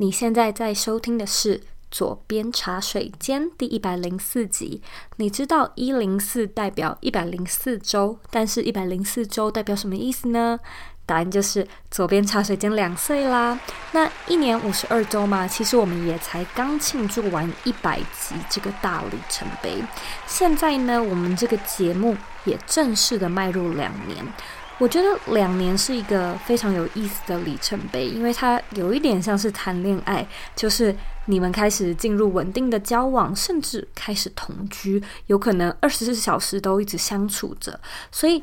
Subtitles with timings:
[0.00, 1.58] 你现在在收听的是
[1.90, 4.80] 《左边茶水间》第一百零四集。
[5.16, 10.58] 你知道一零四代表一百零四周，但是一百零四周代表什么意思呢？
[11.04, 13.60] 答案就是左边茶水间两岁啦。
[13.92, 19.82] 那一年五十二周嘛，其实我们也才刚庆祝完一百集这个大里程碑。
[20.26, 24.24] 现在呢，我们这个节目也正式的迈入两年。
[24.80, 30.26] 我觉得两年是一个非常有意思的里程碑，因为它有一点像是谈恋爱，
[30.56, 30.92] 就是
[31.26, 37.78] 你们开始进入稳定的交往，甚至开始同居，有可能二十四小时都一直相处着，
[38.10, 38.42] 所以。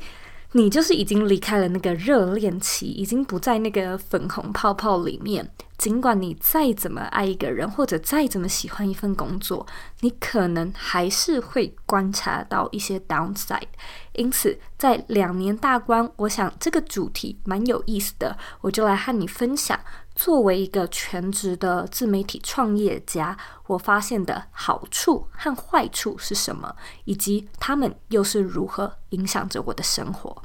[0.54, 5.48] 你就是已经离开了那个热恋期，已经不在那个粉红泡泡里面。
[5.78, 9.66] 尽管你再怎么爱一个人，或者再怎么喜欢一份工作，
[10.00, 13.68] 你可能还是会观察到一些 downside。
[14.14, 19.80] 因此，在两年大关，我想这个主题蛮有意思的，我就来和你分享。
[20.16, 23.38] 作为一个全职的自媒体创业家，
[23.68, 30.42] 我发现的好处和坏处是什么，以及他们又是如何影响着我的生活。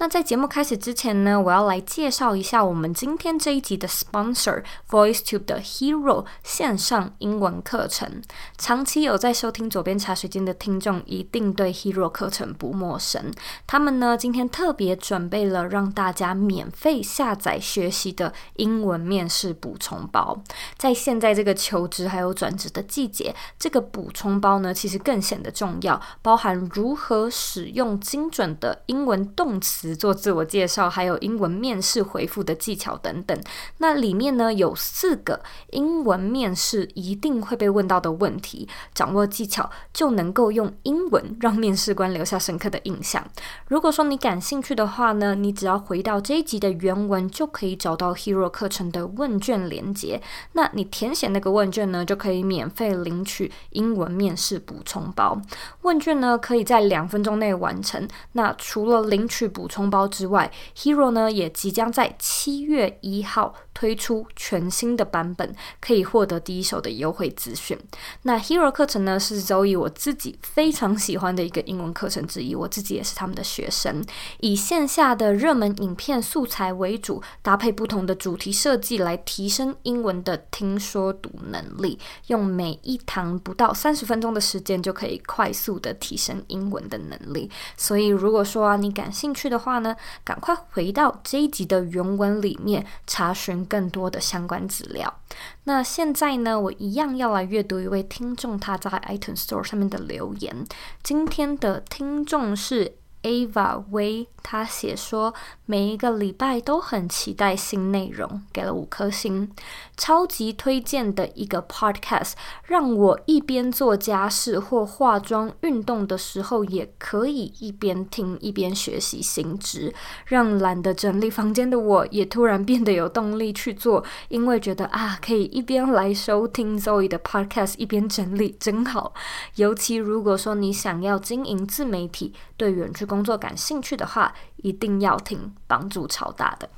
[0.00, 8.22] 那在节目开始之前呢，我要来介绍一下我们今天这一集的 sponsor VoiceTube 的 Hero 线上英文课程。
[8.56, 13.30] 长期有在收听左边茶水间的听众，一定对 Hero 课程不陌生。
[13.66, 20.42] 他们呢，今天特别准备了让大家免费下载学习的英文面试补充包。
[20.78, 29.89] 在现在这个求职还有转职的季节，这个补充包呢，其实更显得重要，包含如何使用精准的英文动词。
[29.94, 33.38] 做自我介绍，还有英文面试回复的技巧等等。
[33.78, 43.24] 那里面呢，有四个英文面试一定会被问到的问题，掌握技巧就能够用英文让面试官留下深刻的印象。
[43.68, 50.20] 如果说你感兴趣的话呢，你只要回到这一集的原文，就可以找到 Hero 课程的问卷连接。
[50.52, 55.40] 那你填写那个问卷呢，就可以免费领取英文面试补充包。
[55.82, 58.06] 问卷呢，可以在两分钟内完成。
[58.32, 67.78] 那除了领取补充包之外，Hero 呢也即将在七月一号推出全新的版本，可以获得第一手的优惠资讯。
[68.22, 74.04] 那 Hero 课程呢是 Zoe 我自己非常喜欢的一个英文课程之一，我自己也是他们的学生。
[74.40, 81.98] 以线下的热门影片素材为主，搭配不同的主题设计来提升英文的听说读能力。
[82.26, 87.48] 用每一堂不到三十分钟的时间就可以快速的提升英文的能力。
[87.76, 89.94] 所以如果说你感兴趣的话，话呢，
[90.24, 95.20] 赶快回到这一集的原文里面查询更多的相关资料。
[95.64, 100.66] 那现在呢，我一样要来阅读一位听众他在 iTunes Store 上面的留言。
[101.02, 104.26] 今天的听众是 Ava We。
[104.42, 105.32] 他写说，
[105.66, 109.50] 每一个礼拜都很期待新内容，给了五颗星，
[109.96, 112.32] 超级推荐的一个 podcast，
[112.64, 119.94] 让我一边做家事或化妆、运动的时候，也可以一边听一边学习新知，
[120.26, 129.14] 让懒得整理房间的我也突然变得有动力去做，因为觉得啊，可以一边来收听 Zoe 的 podcast，一边整理，真好。
[129.56, 136.68] 尤其如果说你想要经营自媒体，对远距工作感兴趣的话，一定要听，帮助超大的。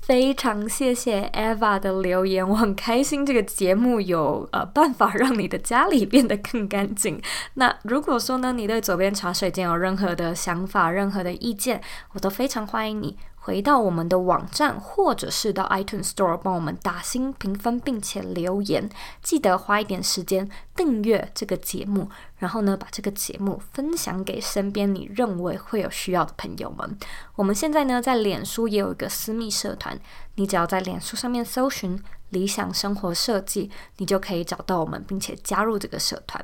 [0.00, 7.18] 非常谢谢 Eva 的留言，我很开心这个节目有呃办法让你的家里变得更干净。
[7.54, 11.80] 那如果说呢，你对左边茶水间有任何的想法、任何的意见，
[12.12, 13.16] 我都非常欢迎你。
[13.44, 18.88] 回到我们的网站，或者是到 iTunes Store 帮我们打星评分，并且留言。
[19.22, 26.98] 记得花一点时间订阅这个节目，然后呢，把这个节目分享给身边你认为会有需要的朋友们。
[27.34, 30.00] 我们现在呢，在脸书也有一个私密社团，
[30.36, 36.42] 你只要在脸书上面搜寻“理想生活设计”，你就可以找到我们，并且加入这个社团。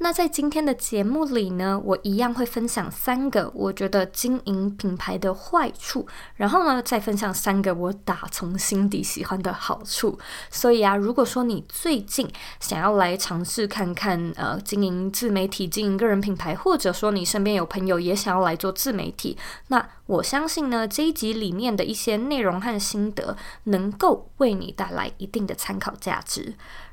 [0.00, 10.16] 那在今天的节目里呢，我一样会分享三个我觉得经营品牌的坏处，然后呢，再分享三个我打从心底喜欢的好处。
[10.50, 12.30] 所以啊，如果说你最近
[12.60, 19.36] 想要来尝试看看，呃，经营自媒体、经营个人品牌，或者说你身边有朋友也想要来做自媒体，
[19.66, 26.54] 那我相信呢，这一集里面的一些内容和心得，能够为你带来一定的参考价值。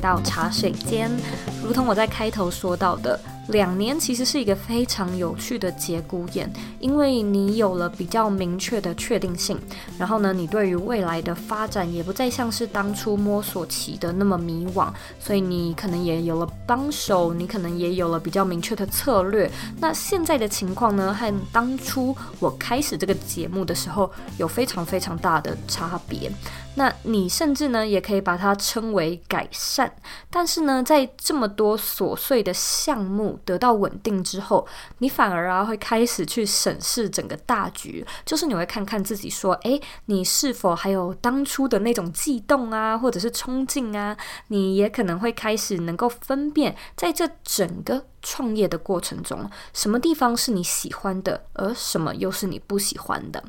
[0.00, 1.10] 到茶水间。
[1.62, 3.18] 如同我在开头说到的。
[3.48, 6.50] 两年其实是一个非常有趣的节骨眼，
[6.80, 9.58] 因为你有了比较明确的确定性，
[9.98, 19.50] 然后呢，你对于未来的发展也不再像是当初摸索期的那么迷惘，所以你可能也有了帮手，你可能也有了比较明确的策略。
[19.80, 26.30] 那现在的情况呢，和当初我开始这个节目的时候有非常非常大的差别。
[26.74, 29.92] 那你甚至呢，也可以把它称为改善。
[30.30, 34.66] 但是呢，在这么多琐碎的项目得到稳定之后，
[34.98, 44.16] 你反而啊会开始去审视整个大局，就是你会看看自己说，诶，你是否还有当初的那种悸动啊，或者是冲劲啊？
[44.48, 48.04] 你也可能会开始能够分辨，在这整个。
[48.20, 53.42] 创业的过程中，什么地方是你喜欢的，而什么又是你不喜欢的？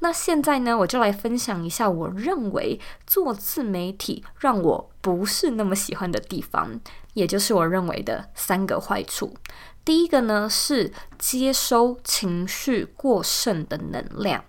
[0.00, 6.80] 那现在呢，我就来分享一下我认为做自媒体让我不是那么喜欢的地方，
[7.14, 9.36] 也就是我认为的三个坏处。
[9.84, 14.44] 第一个呢，是接收情绪过剩的能量。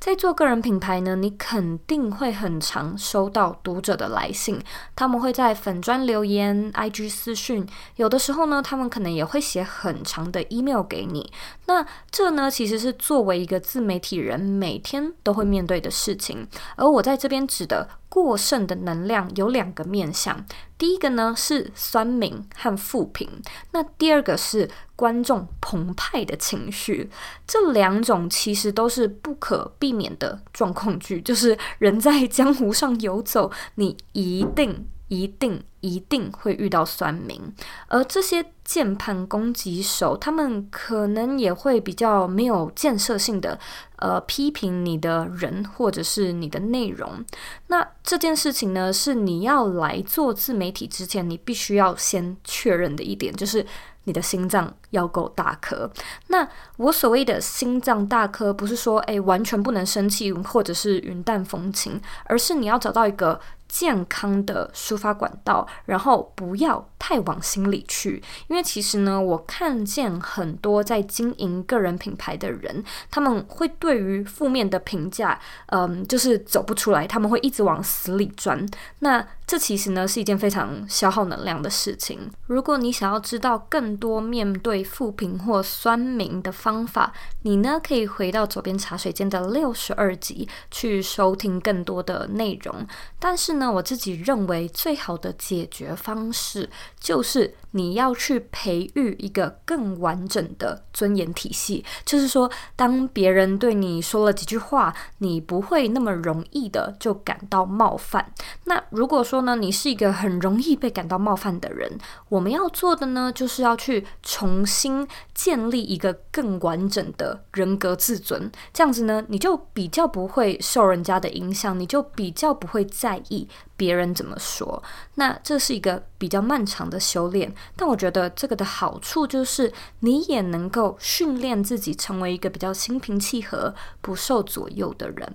[0.00, 4.58] 在做个人品牌呢，你肯定会很常收到读者的来信，
[4.96, 7.66] 他们会在粉专留言、IG 私讯，
[7.96, 11.30] 有的时候呢，他们可能也会写很长的 email 给你。
[11.66, 16.48] 那这呢，其实是作为一个自媒体人每天都会面对的事情。
[16.76, 20.44] 而我在这边指的过剩的能量有两个面向，
[20.76, 23.28] 第一个呢是酸敏和负评，
[23.72, 27.10] 那第二个是观众澎湃的情绪。
[27.46, 34.86] 这两种其实都是不可避免的状况剧，就是人在江湖上游走，你一定。
[35.10, 37.40] 一定一定会遇到酸民，
[37.86, 43.58] 而这些键盘攻击手，他们可能也会比较没有建设性的，
[43.96, 47.24] 呃，批评你的人或者是你的内容。
[47.68, 53.64] 那这件事情呢，是你要来做自媒体之前，你必须要先确认的一点，就是
[54.04, 55.88] 你的心脏要够大颗。
[56.26, 63.40] 那我所谓的心脏大颗，不是说诶完全不能生气或者是云淡风轻，而是你要找到一个。
[63.68, 78.66] 健康的抒发管道，然后不要太往心里去，因为其实呢，我看见很多在经营个人品牌的人，他们会对于负面的评价，嗯，就是走不出来，他们会一直往死里钻。
[79.00, 82.30] 那这其实呢是一件非常消耗能量的事情。
[82.46, 92.86] 如果你想要知道更多面对负评或酸民的方法，你呢可以回到左边茶水间的六十二集去收听更多的内容。
[93.18, 96.68] 但是呢，我自己认为最好的解决方式
[97.00, 97.54] 就是。
[97.72, 108.32] 你要去培育一个更完整的尊严体系，就是说，当别人对你说了几句话，你不会那么容易的就感到冒犯。
[108.64, 111.98] 那如果说呢，你是一个很容易被感到冒犯的人，
[112.28, 118.50] 我们要做的呢，就是要去重新建立一个更完整的人格自尊。
[118.72, 123.48] 这样子呢，你就比较不会受人家的影响，你就比较不会在意。
[123.76, 124.82] 别人怎么说？
[125.14, 135.34] 那这是一个比较漫长的修炼，但我觉得这个的好处就是你也能够训练自己成为一个比较心平气和、不受左右的人。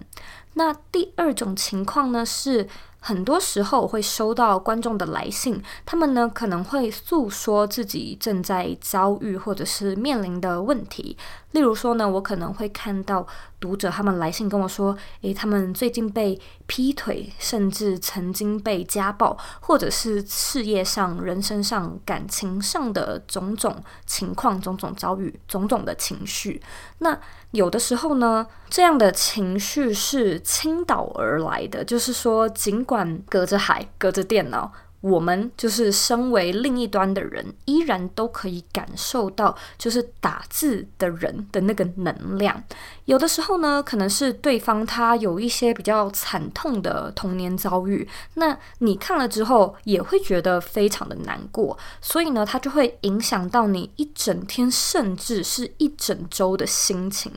[0.54, 2.68] 那第二种情况呢是。
[3.06, 11.18] 很多时候我会收到观众的来信，他们呢可能会诉说自己正在遭遇或者是面临的问题。
[11.52, 13.28] 例如说呢，我可能会看到
[13.60, 23.76] 读者他们来信跟我说，诶，他们最近被劈腿，甚至曾经被家暴，或者是事业上、人生上、感情上的种种
[24.08, 26.60] 情况、种种遭遇、种种的情绪。
[27.00, 27.20] 那
[27.52, 32.93] 有的时候呢，这样的情绪是倾倒而来的，就是说，尽管
[33.30, 34.72] 隔着海，隔着电脑。
[35.02, 42.64] 我们就是身为另一端的人，依然都可以感受到，就是打字的人的那个能量。
[43.04, 57.30] 有的时候呢，可能是对方他有一些比较惨痛的童年遭遇，那你看了之后也会觉得非常的难过，所以呢，他就会影响到你一整天，甚至是一整周的心情。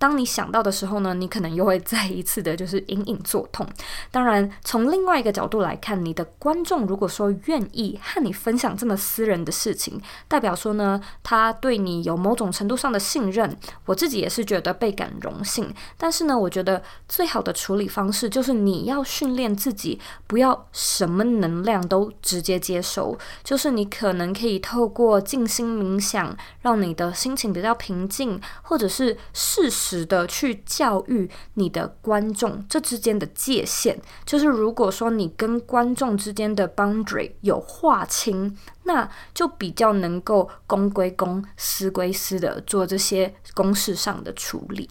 [0.00, 3.66] 当你想到的时候呢，你可能又会再一次的就是隐隐作痛。
[4.10, 13.54] 当然，从另外一个角度来看，你的观众如果说愿意和你分享这么私人的事情，代表说呢，他对你有某种程度上的信任。
[13.84, 15.70] 我自己也是觉得倍感荣幸。
[15.98, 23.18] 但是呢，我觉得最好的处理方式就是你要训练自己，不要什么能量都直接接收。
[23.44, 29.89] 就是你可能可以透过静心冥想，让你的心情比较平静，或者是试试。
[29.90, 44.88] 值得去教育你的观众，这之间的界限，就是如果说你跟观众之间的 boundary 有划清，那就比较能够公归公，私归私的做这些公事上的处理。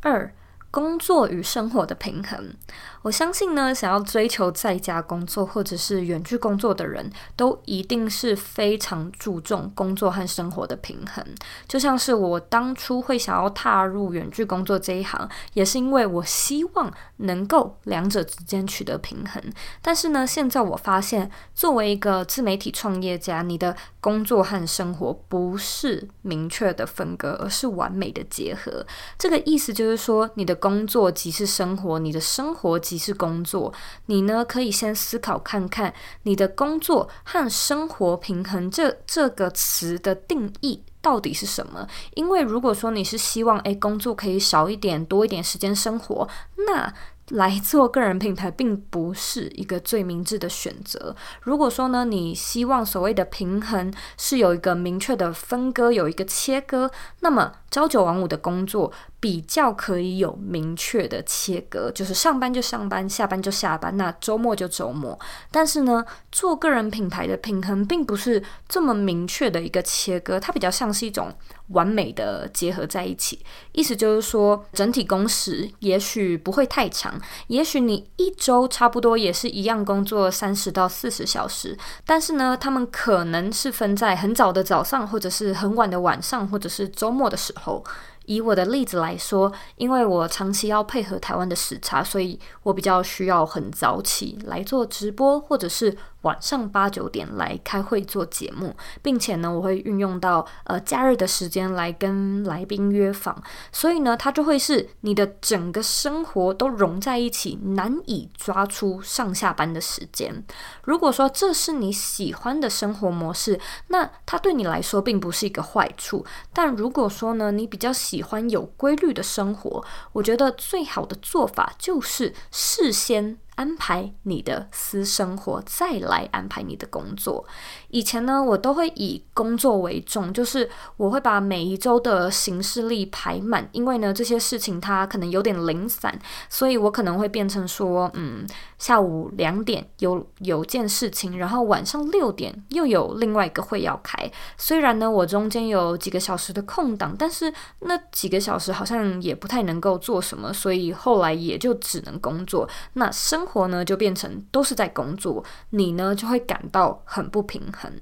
[0.00, 0.32] 二。
[0.72, 2.54] 工作与生活的平衡，
[3.02, 11.24] 我相信呢，想要追求在家工作或者是远距工作的人，都一定是非常注重工作和生活的平衡。
[11.66, 19.42] 就像是我当初会想要踏入远距工作这一行，也是因为我希望能够两者之间取得平衡。
[19.80, 28.84] 但是呢，现在我发现，作为一个自媒体创业家，你的工作和生活不是明确的分割，而是完美的结合。
[29.18, 33.72] 这个意思就是说，你的工作即是生活，你的生活即是工作。
[34.06, 35.94] 你呢，可以先思考看看，
[36.24, 41.86] 你的工作和生活平衡这这个词的定义到底是什么？
[42.14, 46.28] 因为如果说你是希望，诶，工作可以少一点，多一点时间生活，
[46.66, 46.92] 那
[47.28, 51.14] 来做个人品牌并不是一个最明智的选择。
[51.42, 65.18] 如果说呢，你希望所谓的平衡是有一个明确的分割，有一个切割，那么朝九晚五的工作比较可以有明确的切割，就是上班就上班，下班就下班，那周末就周末。
[65.52, 71.32] 但是呢，做个人品牌的平衡并不是这么明确的一个切割，它比较像是一种
[71.68, 73.38] 完美的结合在一起。
[73.72, 77.20] 意思就是说，整体工时也许不会太长。
[77.48, 87.59] 也许你一周差不多也是一样工作三十到四十小时，但是呢，他们可能是分在很早的早上，或者是很晚的晚上，或者是周末的时候。
[87.60, 87.84] 后
[88.26, 110.44] 以我的例子来说，因为我长期要配合台湾的时差，所以我比较需要很早起来做直播，或者是晚上八九点来开会做节目，并且呢，我会运用到呃假日的时间来跟来宾约访，所以呢，它就会是你的整个生活都融在一起，难以抓出上下班的时间。
[110.84, 113.58] 如果说这是你喜欢的生活模式，
[113.88, 116.24] 那它对你来说并不是一个坏处。
[116.52, 123.38] 但如果说呢，你比较喜欢有规律的生活，我觉得最好的做法就是事先。
[123.60, 127.44] 安排你的私生活，再来安排你的工作。
[127.88, 138.46] 以前呢，我都会以工作为重，就是我会把每一周的行事历排满，因为呢，这些事情它可能有点零散，所以我可能会变成说，嗯，
[138.78, 144.16] 下午两点有有件事情，然后晚上六点又有另外一个会要开。
[144.56, 152.66] 虽然呢，我中间有几个小时的空档，但是那几个小时好像也不太能够做什么，所以后来也就只能工作。
[152.94, 157.92] 那生活呢，就变成都是在工作，你呢就会感到很不平衡。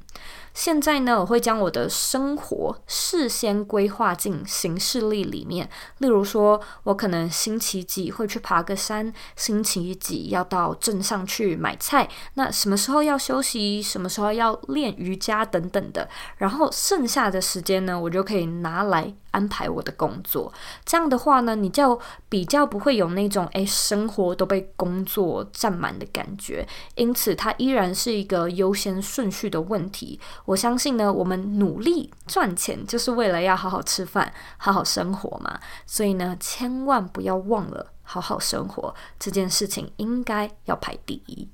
[0.55, 5.69] 现在呢，我会将我的生活事先规划进行事历里面。
[5.99, 16.09] 例如说，我可能星期几会去爬个山，星期几要到镇上去买菜，那什么时候要休息，什么时候要练瑜伽等等的。
[16.39, 20.53] 然后剩下的时间呢，我就可以拿来安排我的工作。
[20.85, 26.67] 这样的话呢，你就比较不会有那种诶，生活都被工作占满的感觉。
[26.95, 30.19] 因此，它依然是一个优先顺序的问题。
[30.45, 35.59] 我相信呢，我们努力赚钱就是为了要好好吃饭、好好生活嘛。
[35.87, 41.49] 所以呢，千万不要忘了好好生活这件事情，应该要排第一。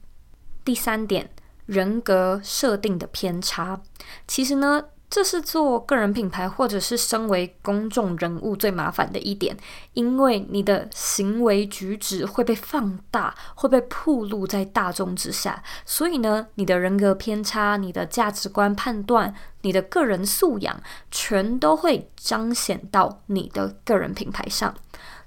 [0.64, 1.31] 第三点，
[1.66, 3.81] 人格设定的偏差，
[4.26, 4.85] 其实呢。
[5.14, 9.56] 这是做个人品牌或者是身为公众人物最麻烦的一点，
[9.92, 24.75] 因为你的行为举止会被放大，会被曝露在大众之下，所以呢，你的人格偏差、你的价值观判断、你的个人素养，全都会彰显到你的个人品牌上。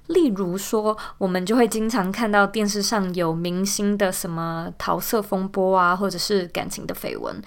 [0.08, 7.42] 例如说，我们就会经常看到电视上有明星的什么桃色风波啊，或者是感情的绯闻。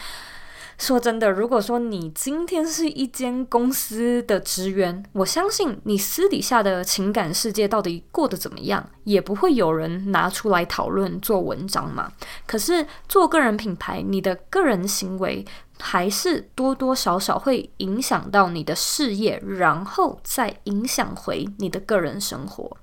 [0.82, 12.12] 说真的，如果说你今天是一间公司的职员，我相信你私底下的情感世界到底过得怎么样，也不会有人拿出来讨论做文章嘛。
[12.48, 15.46] 可是做个人品牌，你的个人行为
[15.80, 22.76] 还是多多少少会影响到你的事业，然后再影响回你的个人生活。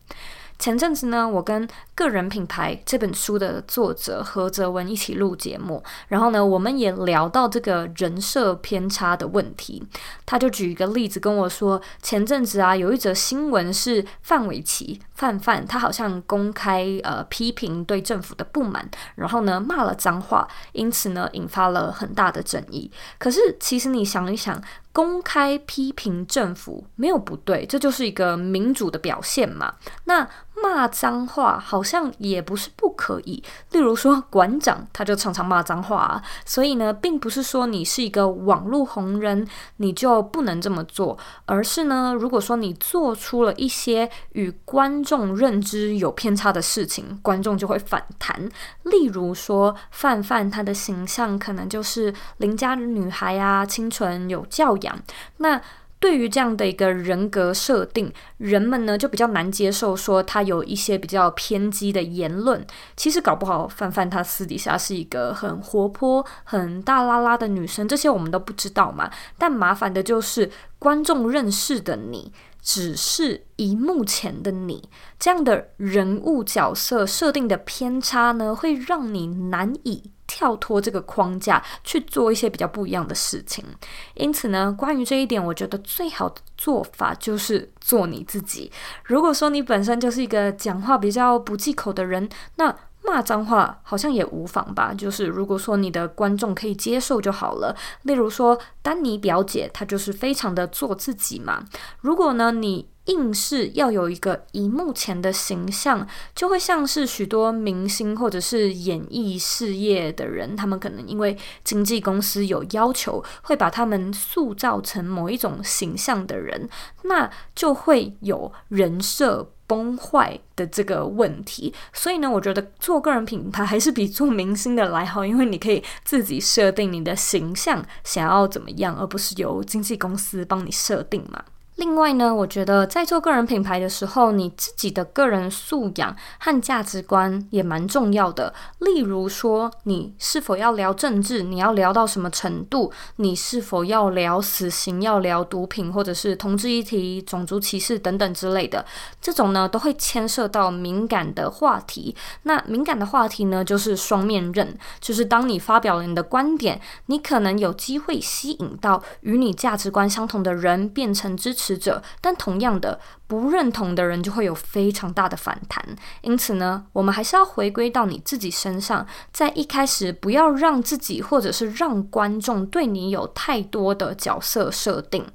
[0.58, 9.82] 前阵子呢，我跟《个人品牌》这本书的作者何泽文一起录节目，然后呢，我们也聊到这个人设偏差的问题。
[10.26, 22.90] 他就举一个例子跟我说，前阵子啊，有一则新闻是范玮琪范范，他好像公开呃批评对政府的不满，然后呢骂了脏话，因此呢引发了很大的争议。
[23.18, 24.60] 可是其实你想一想。
[24.90, 29.72] 公开批评政府没有不对，这就是一个民主的表现嘛。
[30.06, 30.28] 那
[30.62, 39.46] 骂脏话好像也不是不可以，例如说馆长他就常常骂脏话，所以呢，并不是说你是一个网络红人
[39.76, 48.48] 你就不能这么做，而是呢，如果说你做出了一些与观众认知有偏差的事情，观众就会反弹。
[48.84, 54.98] 例如说范范他的形象可能就是邻家女孩啊，清纯有教养，
[55.38, 55.60] 那。
[56.00, 62.64] 对于这样的一个人格设定，人们呢就比较难接受，说他有一些比较偏激的言论。
[62.96, 69.10] 其实搞不好范范她私底下是一个很活泼、很大拉拉的女生，这些我们都不知道嘛。
[69.36, 72.32] 但麻烦的就是观众认识的你，
[72.62, 80.10] 只是荧幕前的你，这样的人物角色设定的偏差呢，会让你难以。
[80.30, 83.64] 跳脱这个框架去做一些比较不一样的事情，
[84.12, 88.70] 因此呢，关于这一点，我觉得最好的做法就是做你自己。
[89.04, 94.92] 如果说你本身就是一个讲话比较不忌口的人，那骂脏话好像也无妨吧。
[94.92, 97.76] 就是如果说你的观众可以接受就好了。
[98.02, 101.64] 例如说，丹尼表姐她就是非常的做自己嘛。
[102.00, 116.68] 如果呢，你硬是要有一个荧幕前的形象，就会像是许多明星或者是演艺事业的人，他们可能因为经纪公司有要求，会把他们塑造成某一种形象的人，
[117.04, 121.72] 那就会有人设崩坏的这个问题。
[121.92, 131.44] 所以呢，我觉得做个人品牌还是比做明星的来好，因为你可以自己设定你的形象想要怎么样，而不是由经纪公司帮你设定嘛。
[131.78, 138.52] 另外呢，我觉得在做个人品牌的时候，你自己的个人素养和价值观也蛮重要的。
[138.80, 141.44] 例如说，你是否要聊政治？
[141.44, 142.92] 你要聊到什么程度？
[143.16, 145.00] 你是否要聊死刑？
[145.02, 148.84] 要聊毒品，或者是同志议题、种族歧视等等之类的？
[149.20, 152.16] 这种呢，都会牵涉到敏感的话题。
[152.42, 165.84] 那敏感的话题呢，就是双面刃，就是当你发表了你的观点，你可能有机会吸引到与你价值观相同的人，变成支持者，但同样的，不认同的人就会有非常大的反弹。
[166.22, 175.26] 因此呢，我们还是要回归到你自己身上，在一开始不要让自己或者是让观众对你有太多的角色设定。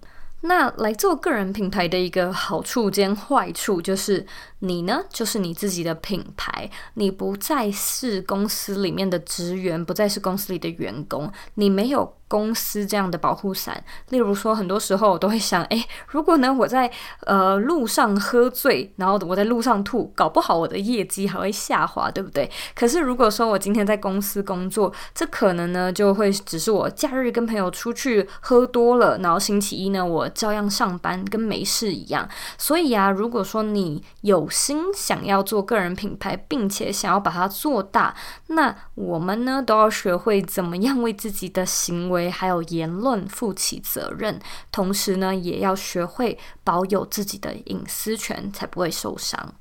[0.45, 4.25] 那来做个人品牌的一个好处兼坏处就是，
[4.59, 12.17] 你呢就是你自己的品牌，你不再是公司里面的职员，不再是公司里的员工，你没有。
[12.33, 16.89] 公司这样的保护伞，例如说，很多时候我都会想，诶，如果呢我在
[17.27, 22.49] 呃路上喝醉，然后我在路上吐，搞不好我的业绩还会下滑，对不对？
[22.73, 32.27] 可是如果说我今天在公司工作，这可能呢就会只是我假日跟朋友出去喝多了，然后星期一呢我照样上班，跟没事一样。
[32.57, 38.15] 所以啊，如果说你有心想要做个人品牌，并且想要把它做大，
[38.47, 42.22] 那我们呢都要学会怎么样为自己的行为。
[42.29, 44.39] 还有言论负起责任，
[44.71, 49.53] 同时呢，也要学会保有自己的隐私权，才不会受伤。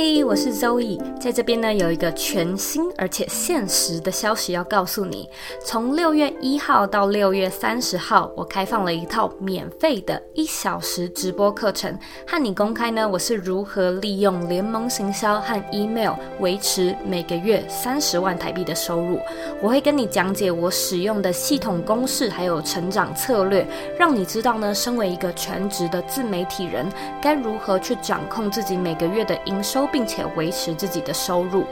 [0.00, 5.28] 嘿，我是 Zoe，在这边呢有一个全新而且限时的消息要告诉你。
[5.64, 19.18] 从六月一号到六月三十号，我开放了一套免费的一小时直播课程，和你公开呢我是如何利用联盟行销和 email 维持每个月三十万台币的收入。
[19.60, 23.66] 我会跟你讲解我使用的系统公式，还有成长策略，
[23.98, 26.88] 让你知道呢，身为一个全职的自媒体人，
[27.20, 29.87] 该如何去掌控自己每个月的营收。
[29.92, 31.64] 并且维持自己的收入。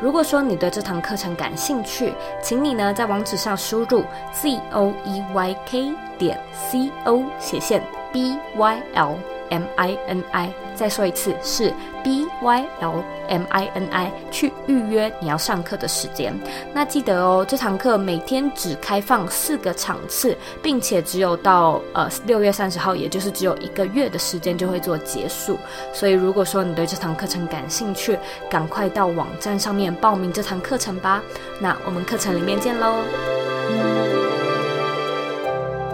[0.00, 9.14] 如果说你对这堂课程感兴趣，请你呢在网址上输入 z o e y k 点 c o 斜线 b y l
[9.50, 10.52] m i n i。
[10.74, 11.72] 再说一次是
[12.04, 16.38] b y l m i n i 去预约你要上课的时间。
[16.74, 25.58] 那记得哦，这堂课每天只开放四个场次，并且只有到呃六月三十号，也就是只有一个月的时间就会做结束。
[25.94, 28.18] 所以如果说你对这堂课程感兴趣，
[28.50, 31.22] 赶快到网站上面报名这堂课程吧。
[31.58, 34.25] 那我们课程里面见喽。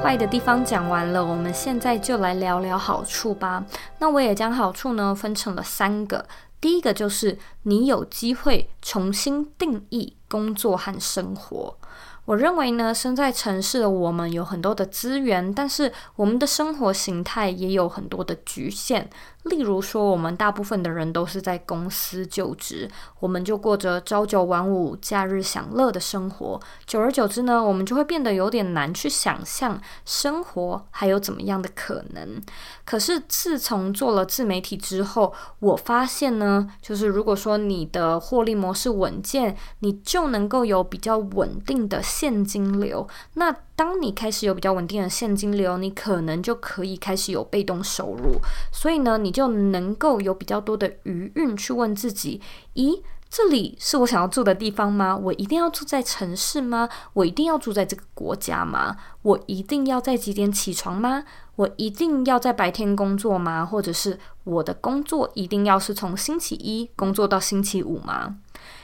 [0.02, 3.64] 坏的地方讲完了，我们现在就来聊聊好处吧。
[4.00, 6.26] 那我也将好处呢分成了三个。
[6.60, 11.76] 第一个就是你有机会重新定义工作和生活。
[12.24, 19.08] 我认为呢，身在城市的我们有很多的资源，但是我们的生活形态也有很多的局限。
[19.44, 26.60] 例如说，我们大部分的人都是在公司就职，我们就过着朝九晚五、假日享乐的生活。
[26.86, 32.40] 久而久之呢，我们就会变得有点难去想象生活还有怎么样的可能。
[32.84, 43.08] 可是自从做了自媒体之后，我发现呢，就是如果说你的获利模式稳健，你就能够有比较稳定的现金流。
[43.34, 48.40] 那当你开始有比较稳定的现金流，你可能就可以开始有被动收入。
[48.72, 52.40] 所以呢，你就能够有比较多的余韵去问自己：
[52.76, 55.16] 咦，这里是我想要住的地方吗？
[55.16, 56.88] 我一定要住在城市吗？
[57.12, 58.96] 我一定要住在这个国家吗？
[59.22, 61.24] 我一定要在几点起床吗？
[61.56, 63.66] 我一定要在白天工作吗？
[63.66, 68.36] 或者是我的工作一定要是从星期一工作到星期五吗？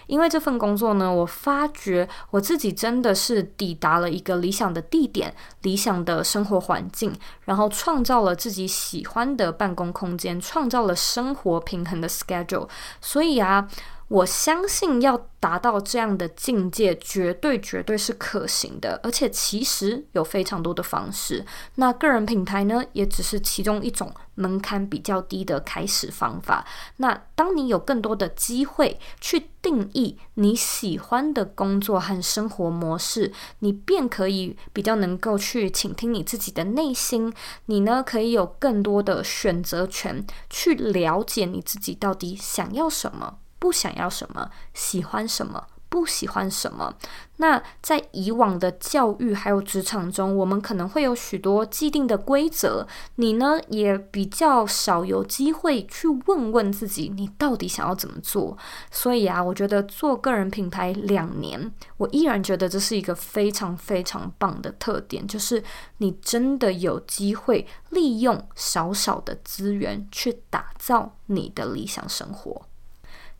[0.08, 12.68] 因为这份工作呢，我发觉我自己真的是抵达了一个理想的地点、理想的生活环境，然后创造了自己喜欢的办公空间，创造了生活平衡的 schedule。
[13.00, 13.68] 所以啊。
[14.08, 21.44] 我相信要达到这样的境界，绝对绝对是可行的，而且其实有非常多的方式。
[21.74, 26.66] 那个人品牌呢，也只是其中一种门槛比较低的开始方法。
[26.96, 37.32] 那当你有更多的机会去定义你喜欢的工作和生活模式，你便可以比较能够去倾听你自己的内心。
[37.66, 43.40] 你呢，可以有更多的选择权，去了解你自己到底想要什么。
[43.58, 46.94] 不想要什么，喜欢什么，不喜欢什么。
[47.36, 52.86] 那在以往的教育还有职场中，我们可能会有许多既定的规则。
[53.14, 58.58] 你呢，也比较少有机会去问问自己，你到底想要怎么做。
[58.90, 65.62] 所以啊，我觉得做个人品牌两年，我依然觉得这是一个非常非常棒的特点，就是
[65.98, 72.62] 你真的有机会利用少少的资源去打造你的理想生活。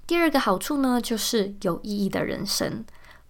[0.09, 2.83] 第二个好处呢，就是有意义的人生。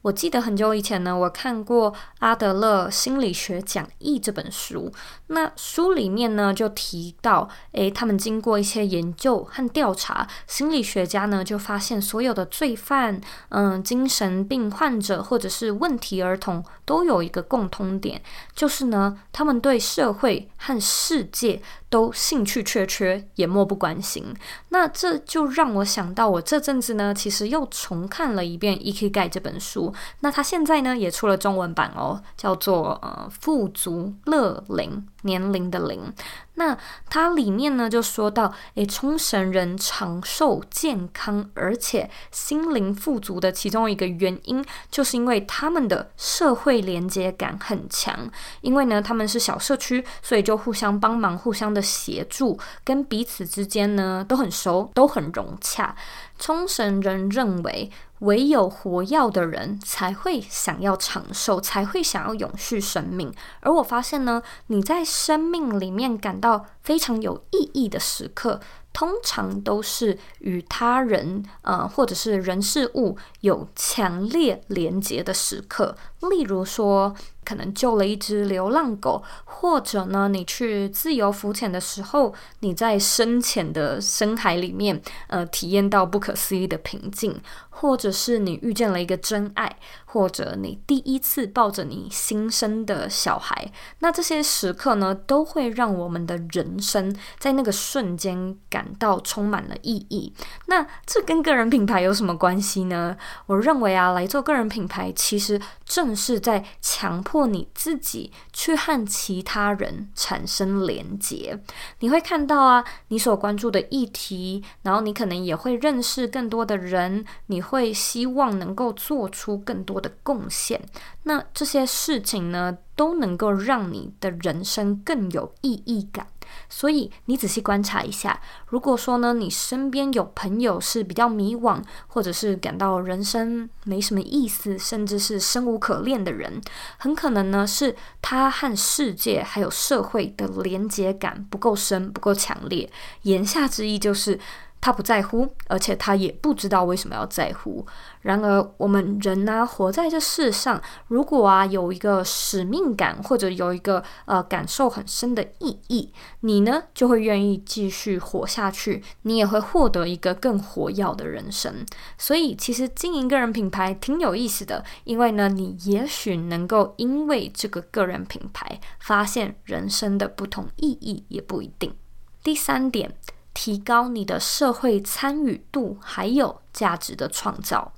[0.09, 4.91] 我记得很久以前呢，我看过阿德勒心理学讲义这本书。
[5.27, 18.23] 那书里面呢，就提到，诶，他们经过一些研究和调查，心理学家呢就发现，所有的罪犯、嗯，精神病患者或者是问题儿童，都有一个共通点，
[18.55, 24.35] 就是呢，他们对社会和世界都兴趣缺缺，也漠不关心。
[24.71, 29.11] 那这就让我想到，我这阵子呢，其实又重看了一遍《E.K.
[29.11, 29.93] 盖》这本书。
[30.21, 35.07] 那它现在呢，也出了中文版哦，叫做呃“富足乐龄”。
[35.23, 36.13] 年龄的龄，
[36.55, 36.79] 那
[37.11, 48.31] 它里面呢就说到，诶，冲绳人长寿、健康，而且心灵富足的其中一个原因，就是因为他们的社会连接感很强。
[48.61, 55.97] 因为呢，他们是小社区，所以就互相帮忙、互相的协助，跟彼此之间呢都很熟，都很融洽。
[56.39, 63.33] 冲绳人认为，唯有活跃的人才会想要长寿，才会想要永续生命。
[63.61, 68.61] 而我发现呢，你在生命里面感到非常有意义的时刻，
[68.93, 75.97] 通常都是与他人，呃，或者是人事物有强烈连结的时刻。
[76.31, 77.15] 例如说，
[77.49, 87.41] 可能救了一只流浪狗，或者呢，你去自由浮潜的时候，你在深浅的深海里面，呃，体验到不可思议的平静。
[87.81, 100.33] 或者是你遇见了一个真爱，或者你第一次抱着你新生的小孩，那这些时刻呢，都会让我们的人生在那个瞬间感到充满了意义。
[100.67, 103.17] 那这跟个人品牌有什么关系呢？
[103.47, 111.59] 我认为啊，来做个人品牌，其实正是在强迫你自己去和其他人产生连结。
[112.01, 117.63] 你会看到啊，你所关注的议题，然后你可能也会认识更多的人，你。
[117.69, 120.81] 会希望能够做出更多的贡献，
[121.25, 126.27] 那这些事情呢，都能够让你的人生更有意义感。
[126.69, 136.61] 所以你仔细观察一下，如果说呢，你身边有朋友是比较迷惘，或者是感到人生没什么意思，甚至是生无可恋的人，
[136.99, 142.91] 很可能呢，是他和世界还有社会的连接感不够深，不够强烈。
[143.23, 144.39] 言下之意就是。
[144.81, 147.87] 他不在乎，而且他也不知道为什么要在乎。
[148.23, 161.87] 然而，我们人呢、活在这世上，如果啊有一个使命感，或者有一个呃感受很深的意义，你呢就会愿意继续活下去，你也会获得一个更活跃的人生。
[162.17, 171.95] 所以，其实经营个人品牌挺有意思的，因为呢，你也许能够因为这个个人品牌发现人生的不同意义，也不一定。
[172.43, 173.17] 第三点。
[173.61, 177.93] 提高你的社会参与度，还有价值的创造。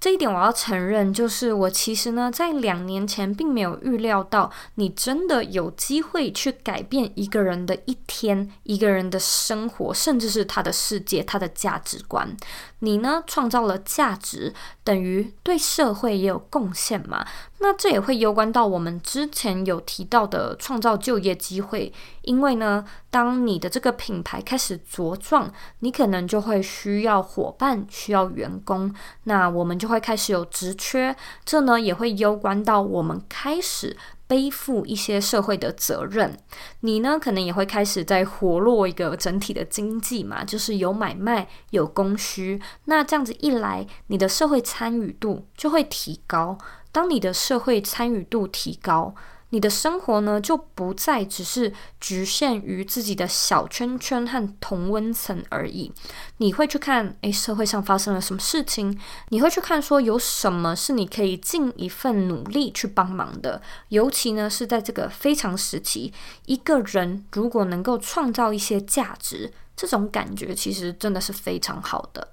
[0.00, 12.36] 这一点我要承认，就是我其实呢，在两年前并没有预料到，你真的有机会去改变一个人的一天、一个人的生活，甚至是他的世界、他的价值观。
[12.80, 17.26] 你呢，创造了价值，等于对社会也有贡献嘛。
[17.58, 31.14] 那这也会攸关到我们之前有提到的创造就业机会，因为呢，当你的这个品牌开始茁壮，你可能就会需要伙伴，需要员工，那我们就会开始有职缺，
[31.44, 33.96] 这呢也会攸关到我们开始。
[34.30, 36.38] 背负一些社会的责任，
[36.82, 46.56] 你呢可能也会开始在活络一个整体的经济嘛，就是有买卖有供需，那这样子一来，你的社会参与度就会提高。
[46.92, 49.16] 当你的社会参与度提高，
[49.50, 55.92] 你的生活呢，就不再只是局限于自己的小圈圈和同温层而已。
[56.38, 58.98] 你会去看，诶，社会上发生了什么事情？
[59.28, 63.60] 你会去看，说有什么是你可以尽一份努力去帮忙的。
[63.88, 66.12] 尤其呢，是在这个非常时期，
[66.46, 72.28] 一个人如果能够创造一些价值，这种感觉其实真的是非常好的。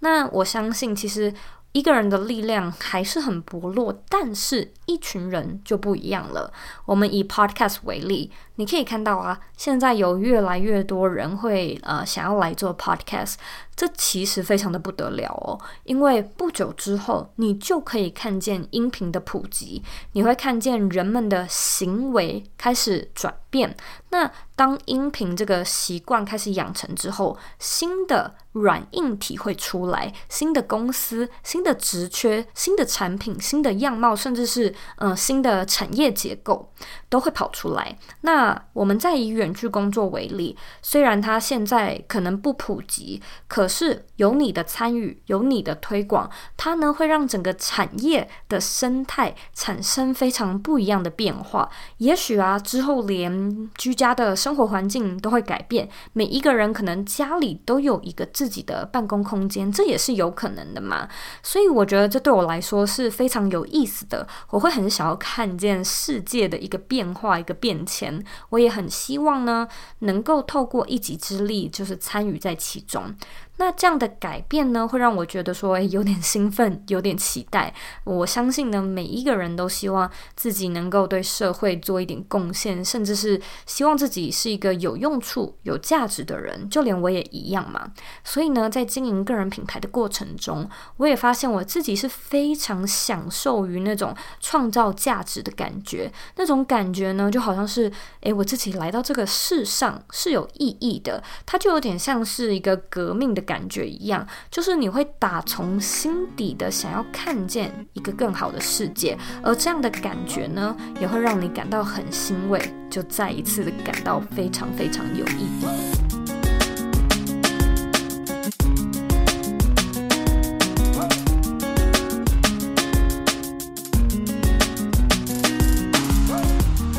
[0.00, 1.34] 那我相信，其实。
[1.72, 6.52] 一个人的力量还是很薄弱，但是一群人就不一样了。
[6.84, 13.34] 我们以 Podcast 为例，你可以看到啊，现在有越来越多人会呃想要来做 Podcast，
[13.80, 15.58] 这其实非常的不得了哦。
[15.84, 23.74] 因为不久之后，你就可以看见音频的普及，你会看见人们的行为开始转变。
[24.10, 36.70] 那当音频这个习惯开始养成之后，新的软硬体会出来，新的公司、新的职缺、新的产品、新的样貌，甚至是呃新的产业结构
[37.08, 37.96] 都会跑出来。
[38.20, 51.70] 那我们再以远距工作为例，虽然它现在可能不普及，可是有你的参与，有你的推广，它呢会让整个产业的生态产生非常不一样的变化。
[51.98, 61.08] 也许啊，之后连居家的生活环境都会改变，每一个人可能家里都有一个自己的办公空间，这也是有可能的嘛。
[61.42, 68.22] 所以我觉得这对我来说是非常有意思的，我会很想要看见世界的一个变化、一个变迁。
[68.48, 69.68] 我也很希望呢，
[70.00, 73.14] 能够透过一己之力，就是参与在其中。
[73.60, 77.74] 那这样的改变呢，会让我觉得说，诶，有点兴奋，有点期待。
[78.04, 86.70] 我相信呢，每一个人都希望自己能够对社会做一点贡献，甚至是希望自己是一个有用处、有价值的人。
[86.70, 87.92] 就连我也一样嘛。
[88.24, 96.10] 所以呢，在经营个人品牌的过程中，我也发现我自己是非常享受于那种创造价值的感觉。
[96.36, 97.92] 那种感觉呢，就好像是，
[98.22, 101.22] 诶，我自己来到这个世上是有意义的。
[101.44, 103.49] 它就有点像是一个革命的。
[103.50, 115.66] 感觉一样，就是你会打从心底的想要看见一个更好的世界，而这样的感觉呢，也会让你感到很欣慰，就再一次的感到非常非常有意义。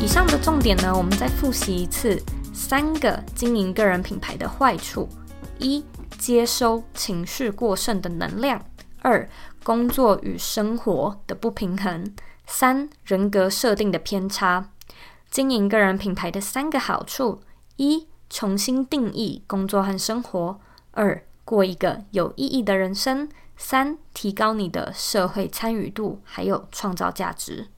[0.01, 2.21] 以上的重点呢，我们再复习一次：
[2.53, 5.07] 三个经营个人品牌的坏处，
[5.57, 5.81] 一。
[6.21, 8.63] 接收情绪过剩的能量，
[8.99, 9.27] 二、
[9.63, 12.13] 工作与生活的不平衡，
[12.45, 14.69] 三、人格设定的偏差。
[15.31, 17.41] 经营个人品牌的三个好处：
[17.77, 20.59] 一、重新定义工作和生活；
[20.91, 27.69] 二、过一个有意义的人生；三、提高你的社会参与度，还有创造价值。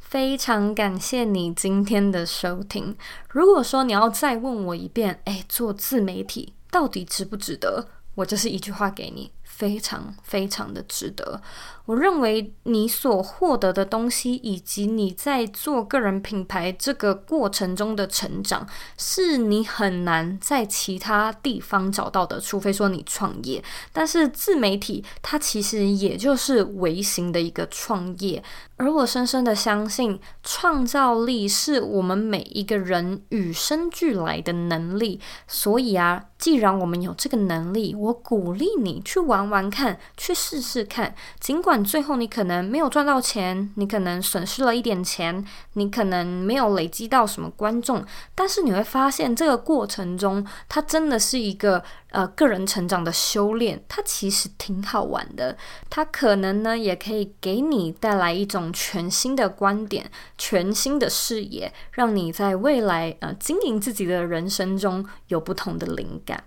[0.00, 2.96] 非常感谢你今天的收听。
[3.30, 6.54] 如果说你要再问我一遍，哎，做自媒体。
[6.74, 7.86] 到底值不值得？
[8.16, 11.40] 我就是一句话给你，非常非常的值得。
[11.86, 18.66] 我认为你所获得的东西，以及你在做个人品牌这个过程中的成长，
[18.96, 23.62] 是你很难在其他地方找到的，除非说你创业。
[23.92, 28.42] 但是自媒体它其实也就是微型的一个创业，
[28.76, 35.20] 而我深深的相信，创造力是我们每一个人与生俱来的能力。
[35.46, 41.73] 所以啊，既然我们有这个能力，我鼓励你去玩玩看，去试试看，尽管。
[41.82, 55.56] 最后，你可能没有赚到钱，你可能损失了一点钱，你可能没有累积到什么观众，但是你会发现这个过程中，它真的是一个呃个人成长的修炼，它其实挺好玩的。
[55.88, 66.44] 它可能呢，也可以给你带来一种全新的观点、全新的视野，让你在未来呃经营自己的人生中有不同的灵感。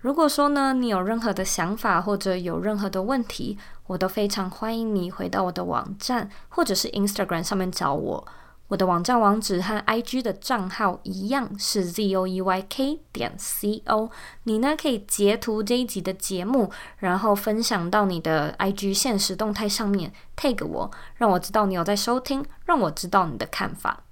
[0.00, 3.58] 如果说呢，你有任何的想法或者有任何的问题，
[3.88, 8.26] 我都非常欢迎你回到我的网站或者是 Instagram 上面找我。
[8.68, 14.10] 我的网站网址和 IG 的账号一样是 zoeyk 点 co。
[14.44, 24.04] 你呢可以截图这一集的节目，然后分享到你的 IG 现实动态上面，tag 我，让我知道你有在收听，让我知道你的看法。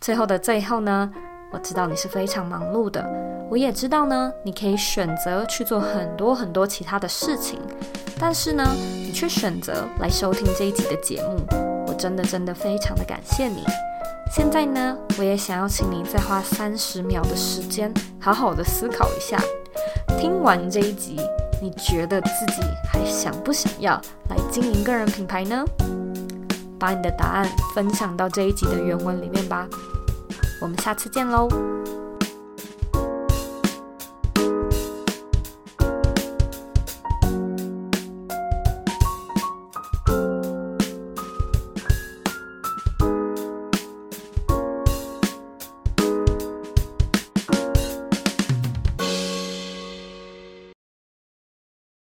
[0.00, 1.12] 最后的最后呢，
[1.52, 3.04] 我知道你是非常忙碌的，
[3.50, 7.58] 我也知道呢，你可以选择去做很多很多其他的事情，
[8.18, 11.38] 但是呢，你却选择来收听这一集的节目，
[11.86, 13.64] 我真的真的非常的感谢你。
[14.30, 19.40] 现在呢，我也想要请你再花三十秒的时间，好好的思考一下，
[20.18, 21.16] 听完这一集，
[21.62, 23.92] 你觉得自己还想不想要
[24.28, 25.64] 来经营个人品牌呢？
[26.78, 29.66] 把你的答案分享到这一集的原文里面吧。
[30.58, 31.75] 我们下次见喽。